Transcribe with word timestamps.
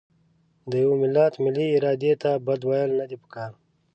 د 0.69 0.71
یوه 0.83 0.95
ملت 1.03 1.33
ملي 1.43 1.67
ارادې 1.77 2.13
ته 2.21 2.31
بد 2.45 2.61
ویل 2.65 2.91
نه 2.99 3.05
دي 3.09 3.17
پکار. 3.23 3.51